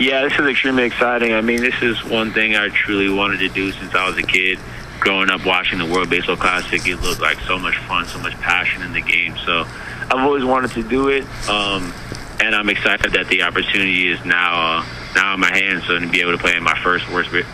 Yeah, 0.00 0.22
this 0.22 0.32
is 0.38 0.46
extremely 0.46 0.84
exciting. 0.84 1.34
I 1.34 1.42
mean, 1.42 1.60
this 1.60 1.74
is 1.82 2.02
one 2.02 2.32
thing 2.32 2.56
I 2.56 2.70
truly 2.70 3.10
wanted 3.10 3.40
to 3.40 3.50
do 3.50 3.70
since 3.70 3.94
I 3.94 4.08
was 4.08 4.16
a 4.16 4.22
kid. 4.22 4.58
Growing 4.98 5.28
up 5.28 5.44
watching 5.44 5.78
the 5.78 5.84
World 5.84 6.08
Baseball 6.08 6.38
Classic, 6.38 6.80
it 6.88 6.96
looked 7.02 7.20
like 7.20 7.38
so 7.40 7.58
much 7.58 7.76
fun, 7.80 8.06
so 8.06 8.18
much 8.18 8.32
passion 8.40 8.80
in 8.80 8.94
the 8.94 9.02
game. 9.02 9.36
So 9.44 9.66
I've 10.10 10.24
always 10.24 10.42
wanted 10.42 10.70
to 10.70 10.82
do 10.82 11.08
it, 11.08 11.24
um, 11.50 11.92
and 12.40 12.54
I'm 12.54 12.70
excited 12.70 13.12
that 13.12 13.28
the 13.28 13.42
opportunity 13.42 14.08
is 14.08 14.24
now 14.24 14.78
uh, 14.78 14.86
now 15.14 15.34
in 15.34 15.40
my 15.40 15.52
hands, 15.52 15.86
so 15.86 15.98
to 15.98 16.06
be 16.08 16.20
able 16.20 16.32
to 16.32 16.38
play 16.38 16.56
in 16.56 16.62
my 16.62 16.78
first 16.82 17.08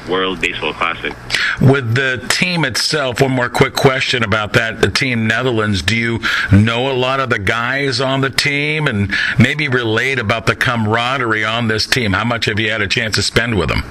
World 0.09 0.41
Baseball 0.41 0.73
Classic. 0.73 1.13
With 1.61 1.95
the 1.95 2.25
team 2.29 2.65
itself, 2.65 3.21
one 3.21 3.33
more 3.33 3.49
quick 3.49 3.75
question 3.75 4.23
about 4.23 4.53
that. 4.55 4.81
The 4.81 4.91
team 4.91 5.27
Netherlands, 5.27 5.83
do 5.83 5.97
you 5.97 6.21
know 6.53 6.91
a 6.91 6.95
lot 6.95 7.21
of 7.21 7.31
the 7.31 7.39
guys 7.39 8.01
on 8.01 8.21
the 8.21 8.31
team 8.31 8.87
and 8.87 9.13
maybe 9.39 9.69
relate 9.69 10.19
about 10.19 10.47
the 10.47 10.57
camaraderie 10.57 11.45
on 11.45 11.69
this 11.69 11.87
team? 11.87 12.13
How 12.13 12.25
much 12.25 12.47
have 12.47 12.59
you 12.59 12.71
had 12.71 12.83
a 12.83 12.89
chance 12.89 13.15
to 13.17 13.23
spend 13.23 13.59
with 13.59 13.69
them? 13.69 13.83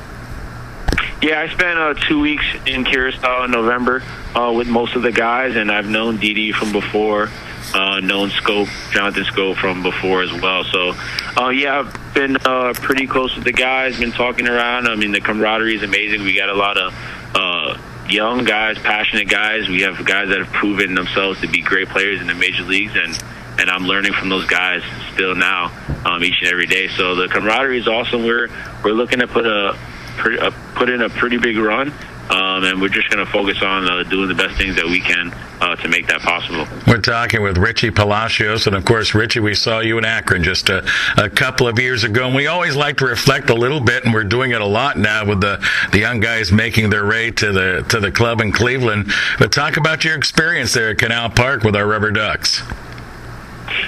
Yeah, 1.22 1.40
I 1.40 1.48
spent 1.48 1.80
uh, 1.80 1.94
two 1.94 2.20
weeks 2.20 2.46
in 2.66 2.84
Curacao 2.84 3.46
in 3.46 3.52
November 3.52 4.04
uh, 4.36 4.52
with 4.56 4.68
most 4.68 4.96
of 4.96 5.02
the 5.02 5.12
guys, 5.12 5.56
and 5.56 5.72
I've 5.72 5.88
known 5.88 6.18
Didi 6.18 6.52
from 6.52 6.72
before 6.72 7.30
uh, 7.76 8.00
known 8.00 8.30
Schoop, 8.30 8.70
Jonathan 8.92 9.24
Schoop 9.26 9.58
from 9.58 9.84
before 9.84 10.24
as 10.24 10.32
well. 10.32 10.64
So, 10.64 10.94
uh, 11.38 11.50
yeah, 11.50 11.80
I've 11.80 12.14
been 12.14 12.38
uh, 12.38 12.74
pretty 12.74 13.06
close 13.06 13.36
with 13.36 13.44
the 13.44 13.52
guys, 13.52 14.00
been 14.00 14.14
talking 14.14 14.48
around. 14.48 14.88
I 14.88 14.96
mean, 14.96 15.12
the 15.12 15.20
camaraderie 15.20 15.76
is 15.76 15.84
amazing. 15.84 16.24
We 16.24 16.38
got 16.38 16.48
a 16.48 16.56
lot 16.56 16.78
of 16.78 16.94
uh, 17.36 17.78
young 18.10 18.46
guys, 18.46 18.80
passionate 18.80 19.28
guys. 19.28 19.68
We 19.68 19.82
have 19.82 20.04
guys 20.06 20.30
that 20.30 20.40
have 20.40 20.54
proven 20.54 20.96
themselves 20.96 21.42
to 21.42 21.48
be 21.48 21.62
great 21.62 21.90
players 21.90 22.22
in 22.22 22.28
the 22.28 22.34
major 22.34 22.64
leagues, 22.64 22.94
and 22.96 23.22
and 23.58 23.70
I'm 23.70 23.84
learning 23.84 24.14
from 24.14 24.30
those 24.30 24.46
guys 24.46 24.82
still 25.14 25.36
now, 25.36 25.72
um, 26.06 26.24
each 26.24 26.42
and 26.42 26.50
every 26.50 26.68
day. 26.68 26.88
So 26.90 27.16
the 27.16 27.28
camaraderie 27.28 27.80
is 27.80 27.88
awesome. 27.90 28.24
We're 28.24 28.48
we're 28.84 28.94
looking 28.94 29.20
to 29.20 29.28
put 29.28 29.46
a, 29.46 29.78
a 30.18 30.52
put 30.76 30.90
in 30.90 31.02
a 31.02 31.10
pretty 31.10 31.38
big 31.38 31.58
run 31.58 31.94
um, 32.30 32.64
and 32.64 32.82
we're 32.82 32.90
just 32.90 33.10
going 33.10 33.24
to 33.24 33.32
focus 33.32 33.62
on 33.62 33.90
uh, 33.90 34.04
doing 34.04 34.28
the 34.28 34.34
best 34.34 34.58
things 34.58 34.76
that 34.76 34.86
we 34.86 35.00
can 35.00 35.32
uh, 35.62 35.76
to 35.76 35.88
make 35.88 36.08
that 36.08 36.22
possible. 36.22 36.68
We're 36.88 37.02
talking 37.02 37.44
with 37.44 37.58
Richie 37.58 37.92
Palacios, 37.92 38.66
and 38.66 38.76
of 38.76 38.84
course, 38.84 39.14
Richie, 39.14 39.40
we 39.40 39.54
saw 39.54 39.80
you 39.80 39.98
in 40.00 40.06
Akron 40.06 40.44
just 40.44 40.70
a, 40.70 40.88
a, 41.18 41.30
couple 41.30 41.68
of 41.68 41.78
years 41.78 42.04
ago, 42.04 42.26
and 42.26 42.36
we 42.36 42.48
always 42.48 42.76
like 42.76 42.98
to 42.98 43.06
reflect 43.06 43.50
a 43.52 43.54
little 43.54 43.80
bit, 43.80 44.06
and 44.06 44.14
we're 44.14 44.24
doing 44.24 44.52
it 44.52 44.62
a 44.62 44.66
lot 44.66 44.98
now 44.98 45.26
with 45.26 45.42
the, 45.42 45.64
the 45.92 46.00
young 46.00 46.20
guys 46.20 46.52
making 46.52 46.90
their 46.90 47.06
way 47.06 47.30
to 47.30 47.52
the 47.52 47.86
to 47.90 48.00
the 48.00 48.12
club 48.12 48.42
in 48.42 48.52
Cleveland. 48.52 49.12
But 49.38 49.52
talk 49.52 49.78
about 49.78 50.04
your 50.04 50.16
experience 50.16 50.74
there 50.74 50.90
at 50.90 50.98
Canal 50.98 51.30
Park 51.30 51.64
with 51.64 51.76
our 51.76 51.86
Rubber 51.86 52.12
Ducks. 52.12 52.64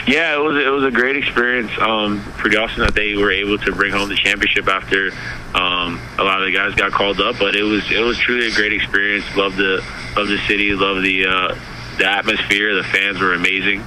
Yeah, 0.08 0.36
it 0.36 0.39
was 0.39 0.58
it 0.58 0.70
was 0.70 0.83
a 0.83 0.92
great 0.92 1.17
experience. 1.17 1.72
Um, 1.80 2.22
pretty 2.38 2.58
awesome 2.58 2.81
that 2.81 2.95
they 2.95 3.16
were 3.16 3.31
able 3.31 3.58
to 3.59 3.72
bring 3.72 3.92
home 3.92 4.09
the 4.09 4.16
championship 4.16 4.67
after 4.67 5.11
um, 5.53 6.02
a 6.17 6.23
lot 6.23 6.42
of 6.42 6.45
the 6.45 6.52
guys 6.52 6.73
got 6.73 6.92
called 6.92 7.20
up. 7.22 7.38
But 7.39 7.56
it 7.56 7.64
was 7.64 7.89
it 7.92 8.00
was 8.00 8.17
truly 8.17 8.48
a 8.48 8.52
great 8.52 8.73
experience. 8.73 9.25
Love 9.36 9.55
the 9.55 9.83
love 10.16 10.28
the 10.28 10.39
city, 10.48 10.73
love 10.73 11.03
the 11.03 11.28
uh, 11.28 11.55
the 11.98 12.09
atmosphere. 12.09 12.73
The 12.75 12.83
fans 12.83 13.20
were 13.20 13.33
amazing, 13.33 13.81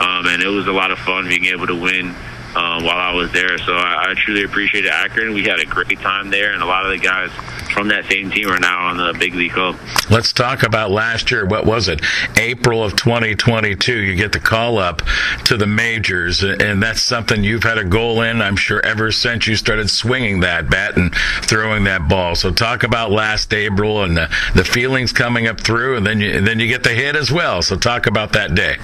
um, 0.00 0.26
and 0.26 0.42
it 0.42 0.48
was 0.48 0.66
a 0.66 0.72
lot 0.72 0.90
of 0.90 0.98
fun 0.98 1.28
being 1.28 1.46
able 1.46 1.66
to 1.68 1.76
win 1.76 2.14
uh, 2.56 2.80
while 2.80 2.96
I 2.96 3.12
was 3.12 3.30
there. 3.32 3.58
So 3.58 3.74
I, 3.74 4.10
I 4.10 4.14
truly 4.14 4.44
appreciated 4.44 4.90
Akron. 4.90 5.34
We 5.34 5.44
had 5.44 5.60
a 5.60 5.66
great 5.66 6.00
time 6.00 6.30
there, 6.30 6.54
and 6.54 6.62
a 6.62 6.66
lot 6.66 6.86
of 6.86 6.90
the 6.90 6.98
guys 6.98 7.30
from 7.74 7.88
that 7.88 8.06
same 8.06 8.30
team 8.30 8.48
are 8.48 8.58
now 8.58 8.88
on 8.88 8.96
the 8.96 9.14
big 9.18 9.34
league 9.34 9.52
club. 9.52 9.76
Let's 10.08 10.32
talk 10.32 10.62
about 10.62 10.90
last 10.90 11.30
year. 11.30 11.44
What 11.44 11.66
was 11.66 11.88
it? 11.88 12.00
April 12.38 12.82
of 12.82 12.96
2022. 12.96 13.98
You 13.98 14.16
get 14.16 14.32
the 14.32 14.40
call 14.40 14.78
up 14.78 15.02
to 15.44 15.58
the 15.58 15.66
majors, 15.66 16.42
and 16.42 16.82
that's 16.82 17.02
something 17.02 17.44
you've 17.44 17.62
had 17.62 17.76
a 17.76 17.84
goal 17.84 18.22
in. 18.22 18.40
I'm 18.40 18.56
sure 18.56 18.84
ever 18.86 19.12
since 19.12 19.46
you 19.46 19.54
started 19.56 19.90
swinging 19.90 20.40
that 20.40 20.70
bat 20.70 20.96
and 20.96 21.14
throwing 21.42 21.84
that 21.84 22.08
ball. 22.08 22.34
So 22.36 22.50
talk 22.50 22.84
about 22.84 23.10
last 23.10 23.52
April 23.52 24.02
and 24.02 24.16
the, 24.16 24.30
the 24.54 24.64
feelings 24.64 25.12
coming 25.12 25.46
up 25.46 25.60
through, 25.60 25.98
and 25.98 26.06
then 26.06 26.22
you 26.22 26.30
and 26.30 26.46
then 26.46 26.58
you 26.58 26.68
get 26.68 26.82
the 26.82 26.94
hit 26.94 27.16
as 27.16 27.30
well. 27.30 27.60
So 27.60 27.76
talk 27.76 28.06
about 28.06 28.32
that 28.32 28.54
day. 28.54 28.78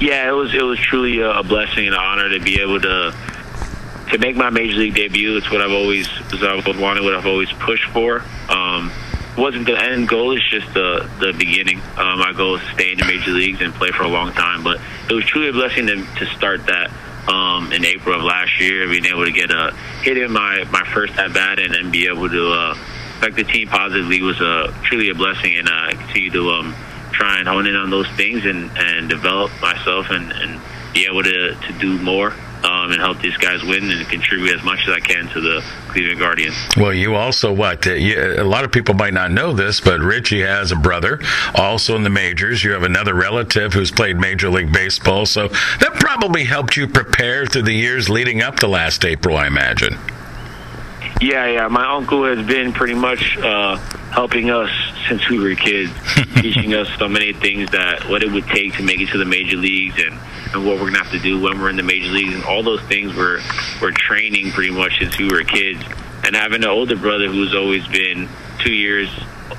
Yeah, 0.00 0.28
it 0.28 0.32
was 0.32 0.54
it 0.54 0.62
was 0.62 0.78
truly 0.78 1.20
a 1.20 1.42
blessing 1.42 1.86
and 1.86 1.94
an 1.94 2.00
honor 2.00 2.30
to 2.30 2.40
be 2.40 2.60
able 2.62 2.80
to 2.80 3.14
to 4.10 4.18
make 4.18 4.34
my 4.34 4.48
major 4.48 4.78
league 4.78 4.94
debut. 4.94 5.36
It's 5.36 5.50
what 5.50 5.60
I've 5.60 5.72
always 5.72 6.08
what 6.08 6.42
I've 6.42 6.80
wanted, 6.80 7.04
what 7.04 7.14
I've 7.14 7.26
always 7.26 7.52
pushed 7.52 7.88
for. 7.90 8.24
Um, 8.48 8.90
wasn't 9.36 9.66
the 9.66 9.78
end 9.78 10.08
goal; 10.08 10.34
it's 10.34 10.48
just 10.48 10.72
the 10.72 11.08
the 11.20 11.32
beginning. 11.32 11.80
Uh, 11.98 12.16
my 12.16 12.32
goal 12.32 12.56
is 12.56 12.62
to 12.62 12.72
stay 12.72 12.92
in 12.92 12.98
the 12.98 13.04
major 13.04 13.30
leagues 13.30 13.60
and 13.60 13.74
play 13.74 13.90
for 13.90 14.04
a 14.04 14.08
long 14.08 14.32
time. 14.32 14.64
But 14.64 14.80
it 15.08 15.12
was 15.12 15.24
truly 15.26 15.50
a 15.50 15.52
blessing 15.52 15.86
to, 15.86 15.96
to 15.96 16.26
start 16.34 16.64
that 16.66 16.90
um, 17.28 17.70
in 17.70 17.84
April 17.84 18.16
of 18.16 18.22
last 18.22 18.58
year, 18.58 18.88
being 18.88 19.04
able 19.04 19.26
to 19.26 19.32
get 19.32 19.50
a 19.50 19.74
hit 20.02 20.16
in 20.16 20.32
my 20.32 20.64
my 20.72 20.84
first 20.94 21.18
at 21.18 21.34
bat 21.34 21.58
and 21.58 21.74
then 21.74 21.90
be 21.90 22.06
able 22.06 22.28
to 22.28 22.52
uh, 22.52 22.74
affect 23.18 23.36
the 23.36 23.44
team 23.44 23.68
positively 23.68 24.22
was 24.22 24.40
a 24.40 24.74
truly 24.82 25.10
a 25.10 25.14
blessing, 25.14 25.58
and 25.58 25.68
uh, 25.68 25.72
I 25.72 25.92
continue 25.92 26.30
to 26.30 26.50
um, 26.52 26.74
try 27.20 27.38
and 27.38 27.46
hone 27.46 27.66
in 27.66 27.76
on 27.76 27.90
those 27.90 28.08
things 28.12 28.46
and, 28.46 28.70
and 28.78 29.10
develop 29.10 29.52
myself 29.60 30.06
and, 30.08 30.32
and 30.32 30.58
be 30.94 31.06
able 31.06 31.22
to, 31.22 31.54
to 31.54 31.72
do 31.78 31.98
more 31.98 32.32
um, 32.64 32.92
and 32.92 33.00
help 33.00 33.20
these 33.20 33.36
guys 33.36 33.62
win 33.62 33.90
and 33.90 34.08
contribute 34.08 34.56
as 34.56 34.64
much 34.64 34.80
as 34.88 34.94
I 34.94 35.00
can 35.00 35.28
to 35.28 35.40
the 35.40 35.62
Cleveland 35.88 36.18
Guardians. 36.18 36.56
Well, 36.78 36.94
you 36.94 37.14
also 37.14 37.52
what? 37.52 37.86
Uh, 37.86 37.92
you, 37.92 38.18
a 38.38 38.44
lot 38.44 38.64
of 38.64 38.72
people 38.72 38.94
might 38.94 39.12
not 39.12 39.30
know 39.30 39.52
this, 39.52 39.80
but 39.80 40.00
Richie 40.00 40.40
has 40.40 40.72
a 40.72 40.76
brother 40.76 41.20
also 41.54 41.94
in 41.94 42.04
the 42.04 42.10
majors. 42.10 42.64
You 42.64 42.72
have 42.72 42.82
another 42.82 43.14
relative 43.14 43.74
who's 43.74 43.90
played 43.90 44.16
Major 44.16 44.48
League 44.48 44.72
Baseball, 44.72 45.26
so 45.26 45.48
that 45.48 45.92
probably 46.00 46.44
helped 46.44 46.76
you 46.76 46.86
prepare 46.86 47.44
through 47.44 47.62
the 47.62 47.74
years 47.74 48.08
leading 48.08 48.40
up 48.40 48.56
to 48.56 48.66
last 48.66 49.04
April, 49.04 49.36
I 49.36 49.46
imagine. 49.46 49.98
Yeah, 51.20 51.46
yeah. 51.46 51.68
My 51.68 51.96
uncle 51.96 52.24
has 52.24 52.46
been 52.46 52.72
pretty 52.72 52.94
much 52.94 53.36
uh, 53.36 53.76
helping 54.10 54.50
us 54.50 54.70
since 55.10 55.28
we 55.28 55.40
were 55.40 55.54
kids, 55.56 55.90
teaching 56.40 56.72
us 56.72 56.88
so 56.96 57.08
many 57.08 57.32
things 57.32 57.68
that 57.72 58.08
what 58.08 58.22
it 58.22 58.30
would 58.30 58.46
take 58.46 58.74
to 58.74 58.82
make 58.84 59.00
it 59.00 59.08
to 59.08 59.18
the 59.18 59.24
major 59.24 59.56
leagues 59.56 59.98
and, 59.98 60.16
and 60.54 60.64
what 60.64 60.76
we're 60.76 60.86
gonna 60.86 61.02
have 61.02 61.10
to 61.10 61.18
do 61.18 61.40
when 61.40 61.60
we're 61.60 61.68
in 61.68 61.76
the 61.76 61.82
major 61.82 62.12
leagues 62.12 62.32
and 62.32 62.44
all 62.44 62.62
those 62.62 62.80
things 62.82 63.14
we're 63.16 63.40
we're 63.82 63.90
training 63.90 64.52
pretty 64.52 64.70
much 64.70 64.98
since 65.00 65.18
we 65.18 65.28
were 65.28 65.42
kids. 65.42 65.82
And 66.24 66.36
having 66.36 66.62
an 66.62 66.70
older 66.70 66.96
brother 66.96 67.26
who's 67.26 67.54
always 67.56 67.86
been 67.88 68.28
two 68.60 68.72
years 68.72 69.10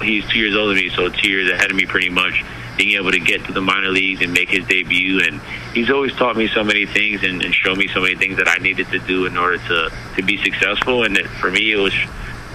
he's 0.02 0.26
two 0.30 0.40
years 0.40 0.56
older 0.56 0.74
than 0.74 0.84
me, 0.84 0.90
so 0.90 1.10
two 1.10 1.30
years 1.30 1.52
ahead 1.52 1.70
of 1.70 1.76
me 1.76 1.86
pretty 1.86 2.10
much 2.10 2.46
being 2.78 2.98
able 2.98 3.12
to 3.12 3.20
get 3.20 3.44
to 3.46 3.52
the 3.52 3.62
minor 3.62 3.90
leagues 3.90 4.22
and 4.22 4.32
make 4.32 4.50
his 4.50 4.66
debut. 4.68 5.22
And 5.22 5.42
he's 5.74 5.90
always 5.90 6.14
taught 6.16 6.38
me 6.38 6.48
so 6.48 6.64
many 6.64 6.86
things 6.86 7.24
and, 7.24 7.44
and 7.44 7.54
shown 7.54 7.78
me 7.78 7.90
so 7.90 8.02
many 8.02 8.16
things 8.16 8.38
that 8.38 8.48
I 8.48 8.58
needed 8.58 8.88
to 8.88 9.00
do 9.00 9.26
in 9.26 9.38
order 9.38 9.58
to, 9.58 9.92
to 10.16 10.24
be 10.24 10.42
successful. 10.42 11.04
And 11.04 11.18
it, 11.18 11.28
for 11.28 11.52
me, 11.52 11.74
it 11.74 11.78
was 11.78 11.94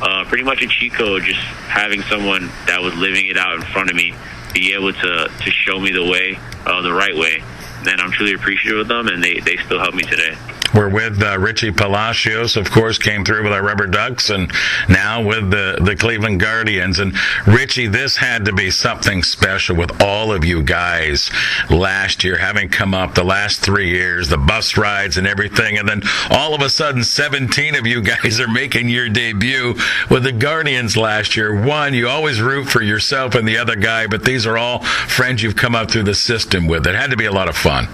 uh, 0.00 0.24
pretty 0.24 0.44
much 0.44 0.62
a 0.62 0.66
cheat 0.66 0.92
code, 0.92 1.22
just 1.22 1.40
having 1.40 2.02
someone 2.02 2.48
that 2.66 2.80
was 2.80 2.94
living 2.94 3.26
it 3.26 3.36
out 3.36 3.56
in 3.56 3.62
front 3.62 3.90
of 3.90 3.96
me 3.96 4.14
be 4.52 4.72
able 4.72 4.92
to, 4.92 5.28
to 5.28 5.50
show 5.50 5.78
me 5.78 5.92
the 5.92 6.04
way, 6.04 6.38
uh, 6.64 6.80
the 6.82 6.92
right 6.92 7.14
way. 7.14 7.42
And 7.86 8.00
I'm 8.00 8.10
truly 8.10 8.34
appreciative 8.34 8.80
of 8.80 8.88
them, 8.88 9.08
and 9.08 9.22
they, 9.22 9.40
they 9.40 9.56
still 9.58 9.78
help 9.78 9.94
me 9.94 10.02
today. 10.02 10.36
We're 10.74 10.88
with 10.88 11.22
uh, 11.22 11.38
Richie 11.38 11.70
Palacios, 11.70 12.56
of 12.56 12.70
course, 12.70 12.98
came 12.98 13.24
through 13.24 13.44
with 13.44 13.52
our 13.52 13.62
Rubber 13.62 13.86
Ducks, 13.86 14.30
and 14.30 14.50
now 14.88 15.22
with 15.22 15.50
the, 15.50 15.78
the 15.80 15.96
Cleveland 15.96 16.40
Guardians. 16.40 16.98
And 16.98 17.14
Richie, 17.46 17.86
this 17.86 18.16
had 18.16 18.44
to 18.46 18.52
be 18.52 18.70
something 18.70 19.22
special 19.22 19.76
with 19.76 20.02
all 20.02 20.32
of 20.32 20.44
you 20.44 20.62
guys 20.62 21.30
last 21.70 22.24
year, 22.24 22.36
having 22.36 22.68
come 22.68 22.94
up 22.94 23.14
the 23.14 23.24
last 23.24 23.60
three 23.60 23.90
years, 23.90 24.28
the 24.28 24.38
bus 24.38 24.76
rides 24.76 25.16
and 25.16 25.26
everything. 25.26 25.78
And 25.78 25.88
then 25.88 26.02
all 26.30 26.54
of 26.54 26.60
a 26.62 26.70
sudden, 26.70 27.04
17 27.04 27.74
of 27.76 27.86
you 27.86 28.02
guys 28.02 28.40
are 28.40 28.48
making 28.48 28.88
your 28.88 29.08
debut 29.08 29.74
with 30.10 30.24
the 30.24 30.32
Guardians 30.32 30.96
last 30.96 31.36
year. 31.36 31.54
One, 31.54 31.94
you 31.94 32.08
always 32.08 32.40
root 32.40 32.68
for 32.68 32.82
yourself 32.82 33.34
and 33.34 33.46
the 33.46 33.58
other 33.58 33.76
guy, 33.76 34.06
but 34.06 34.24
these 34.24 34.46
are 34.46 34.58
all 34.58 34.82
friends 34.82 35.42
you've 35.42 35.56
come 35.56 35.74
up 35.74 35.90
through 35.90 36.04
the 36.04 36.14
system 36.14 36.66
with. 36.66 36.86
It 36.86 36.94
had 36.94 37.10
to 37.10 37.16
be 37.16 37.26
a 37.26 37.32
lot 37.32 37.48
of 37.48 37.56
fun. 37.56 37.88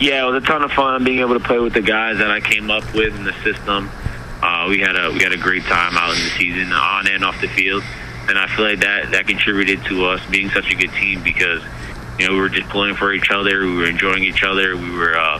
Yeah, 0.00 0.26
it 0.26 0.32
was 0.32 0.42
a 0.42 0.46
ton 0.46 0.62
of 0.62 0.72
fun 0.72 1.04
being 1.04 1.18
able 1.18 1.34
to 1.34 1.44
play 1.44 1.58
with 1.58 1.74
the 1.74 1.82
guys 1.82 2.16
that 2.18 2.30
I 2.30 2.40
came 2.40 2.70
up 2.70 2.94
with 2.94 3.14
in 3.14 3.22
the 3.22 3.34
system. 3.44 3.90
Uh, 4.42 4.66
we 4.70 4.80
had 4.80 4.96
a 4.96 5.12
we 5.12 5.22
had 5.22 5.32
a 5.32 5.36
great 5.36 5.62
time 5.64 5.94
out 5.94 6.16
in 6.16 6.24
the 6.24 6.30
season, 6.30 6.72
on 6.72 7.06
and 7.06 7.22
off 7.22 7.38
the 7.42 7.48
field, 7.48 7.82
and 8.26 8.38
I 8.38 8.46
feel 8.46 8.64
like 8.64 8.80
that 8.80 9.10
that 9.10 9.26
contributed 9.26 9.84
to 9.86 10.06
us 10.06 10.24
being 10.30 10.48
such 10.48 10.72
a 10.72 10.74
good 10.74 10.90
team 10.92 11.22
because 11.22 11.62
you 12.18 12.26
know 12.26 12.32
we 12.32 12.40
were 12.40 12.48
just 12.48 12.70
pulling 12.70 12.96
for 12.96 13.12
each 13.12 13.30
other, 13.30 13.60
we 13.60 13.76
were 13.76 13.88
enjoying 13.88 14.24
each 14.24 14.42
other, 14.42 14.74
we 14.74 14.90
were 14.90 15.18
uh, 15.18 15.38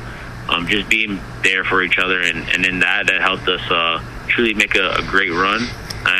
um, 0.51 0.67
just 0.67 0.91
being 0.91 1.19
there 1.43 1.65
for 1.65 1.83
each 1.83 1.99
other, 1.99 2.21
and 2.21 2.47
and 2.51 2.67
in 2.67 2.81
that 2.81 3.06
that 3.06 3.23
helped 3.23 3.49
us 3.49 3.63
uh, 3.71 4.05
truly 4.29 4.53
make 4.53 4.77
a, 4.77 4.91
a 4.91 5.03
great 5.09 5.31
run 5.31 5.67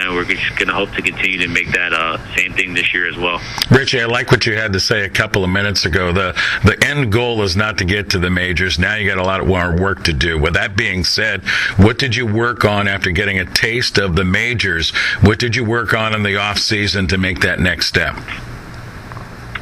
and 0.01 0.15
we're 0.15 0.25
just 0.25 0.57
going 0.57 0.69
to 0.69 0.75
hope 0.75 0.91
to 0.93 1.03
continue 1.03 1.39
to 1.39 1.49
make 1.49 1.71
that 1.73 1.93
uh, 1.93 2.19
same 2.35 2.53
thing 2.55 2.75
this 2.75 2.93
year 2.93 3.09
as 3.09 3.17
well. 3.17 3.41
Richie, 3.71 4.01
I 4.01 4.07
like 4.07 4.31
what 4.31 4.47
you 4.47 4.57
had 4.57 4.73
to 4.73 4.81
say 4.81 5.05
a 5.05 5.09
couple 5.09 5.45
of 5.45 5.51
minutes 5.51 5.85
ago. 5.85 6.13
The 6.13 6.35
the 6.65 6.83
end 6.85 7.13
goal 7.13 7.43
is 7.43 7.57
not 7.57 7.79
to 7.79 7.85
get 7.85 8.11
to 8.11 8.19
the 8.19 8.31
majors. 8.31 8.79
Now 8.79 8.97
you 8.97 9.09
got 9.09 9.19
a 9.19 9.23
lot 9.23 9.47
more 9.47 9.77
work 9.77 10.05
to 10.05 10.13
do. 10.13 10.39
With 10.39 10.55
that 10.55 10.77
being 10.77 11.05
said, 11.05 11.43
what 11.77 11.99
did 11.99 12.17
you 12.17 12.27
work 12.27 12.65
on 12.65 12.89
after 12.89 13.11
getting 13.11 13.39
a 13.39 13.45
taste 13.45 13.99
of 13.99 14.17
the 14.17 14.25
majors? 14.25 14.91
What 15.21 15.39
did 15.39 15.55
you 15.55 15.65
work 15.65 15.95
on 15.95 16.15
in 16.15 16.23
the 16.23 16.37
off 16.37 16.59
season 16.59 17.07
to 17.09 17.19
make 17.19 17.41
that 17.41 17.61
next 17.61 17.87
step? 17.87 18.17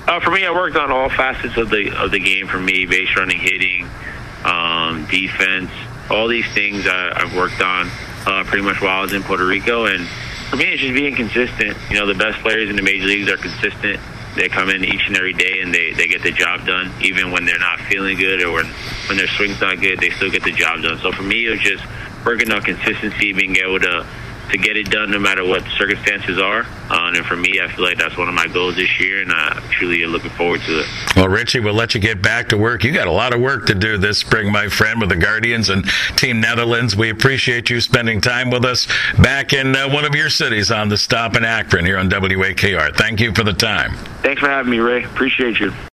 Uh, 0.07 0.21
for 0.21 0.31
me, 0.31 0.47
I 0.47 0.51
worked 0.53 0.77
on 0.77 0.91
all 0.91 1.11
facets 1.11 1.57
of 1.57 1.69
the 1.69 1.95
of 1.97 2.11
the 2.11 2.19
game. 2.19 2.47
For 2.47 2.59
me, 2.59 2.87
base 2.87 3.15
running, 3.17 3.39
hitting, 3.39 3.89
um, 4.45 5.07
defense, 5.11 5.71
All 6.11 6.29
these 6.29 6.47
things 6.55 6.87
I, 6.87 7.13
I've 7.15 7.37
worked 7.37 7.61
on 7.61 7.91
uh, 8.27 8.45
pretty 8.45 8.65
much 8.65 8.81
while 8.81 9.01
I 9.01 9.03
was 9.03 9.13
in 9.13 9.23
Puerto 9.23 9.47
Rico, 9.47 9.87
and 9.87 10.07
for 10.51 10.57
me, 10.57 10.65
it's 10.65 10.81
just 10.81 10.95
being 10.95 11.15
consistent. 11.15 11.77
You 11.91 11.99
know, 11.99 12.07
the 12.07 12.15
best 12.15 12.39
players 12.41 12.71
in 12.71 12.77
the 12.77 12.83
major 12.83 13.07
leagues 13.07 13.31
are 13.31 13.37
consistent. 13.37 14.01
They 14.35 14.49
come 14.49 14.71
in 14.71 14.85
each 14.85 15.07
and 15.07 15.17
every 15.17 15.33
day 15.33 15.61
and 15.61 15.75
they, 15.75 15.93
they 15.93 16.07
get 16.07 16.23
the 16.23 16.31
job 16.31 16.65
done, 16.65 16.93
even 17.01 17.31
when 17.31 17.45
they're 17.45 17.59
not 17.59 17.81
feeling 17.81 18.17
good 18.17 18.43
or 18.43 18.53
when, 18.53 18.67
when 19.09 19.19
their 19.19 19.27
swing's 19.27 19.61
not 19.61 19.81
good, 19.81 19.99
they 19.99 20.11
still 20.11 20.31
get 20.31 20.45
the 20.45 20.53
job 20.53 20.83
done. 20.83 20.99
So 20.99 21.13
for 21.13 21.23
me, 21.23 21.47
it 21.47 21.51
was 21.51 21.61
just 21.61 21.85
working 22.25 22.51
on 22.53 22.63
consistency, 22.63 23.33
being 23.33 23.57
able 23.57 23.81
to 23.81 24.07
to 24.51 24.59
get 24.59 24.77
it 24.77 24.91
done 24.91 25.11
no 25.11 25.19
matter 25.19 25.45
what 25.45 25.65
the 25.65 25.71
circumstances 25.71 26.39
are. 26.39 26.67
Uh, 26.91 27.13
and 27.15 27.27
for 27.27 27.37
me, 27.37 27.61
I 27.61 27.69
feel 27.69 27.85
like 27.85 27.99
that's 27.99 28.17
one 28.17 28.29
of 28.29 28.35
my 28.35 28.47
goals 28.47 28.77
this 28.77 28.99
year, 28.99 29.21
and 29.21 29.31
I 29.33 29.61
truly 29.71 30.03
am 30.03 30.11
looking 30.11 30.31
forward 30.31 30.61
to 30.63 30.81
it. 30.81 30.87
Well, 31.17 31.29
Richie, 31.29 31.61
we'll 31.61 31.75
let 31.75 31.95
you 31.95 32.01
get 32.01 32.23
back 32.23 32.49
to 32.51 32.57
work. 32.57 32.85
You 32.85 32.93
got 32.93 33.07
a 33.07 33.13
lot 33.13 33.35
of 33.35 33.41
work 33.41 33.67
to 33.67 33.75
do 33.75 33.99
this 33.99 34.19
spring, 34.19 34.51
my 34.51 34.69
friend, 34.69 35.01
with 35.01 35.11
the 35.11 35.17
Guardians 35.17 35.69
and 35.69 35.85
Team 36.17 36.41
Netherlands. 36.41 36.97
We 36.97 37.11
appreciate 37.11 37.71
you 37.71 37.81
spending 37.81 38.21
time 38.21 38.51
with 38.51 38.65
us 38.65 38.87
back 39.19 39.53
in 39.53 39.77
uh, 39.77 39.89
one 39.89 40.05
of 40.05 40.15
your 40.15 40.31
cities 40.31 40.71
on 40.71 40.89
the 40.89 40.97
stop 40.97 41.37
in 41.37 41.45
Akron 41.45 41.85
here 41.85 41.99
on 41.99 42.09
WAKR. 42.09 42.97
Thank 42.97 43.21
you 43.21 43.35
for 43.35 43.45
the 43.45 43.53
time. 43.53 43.97
Thanks 44.23 44.41
for 44.41 44.49
having 44.49 44.71
me, 44.71 44.79
Ray. 44.79 45.05
Appreciate 45.05 45.61
you. 45.61 45.73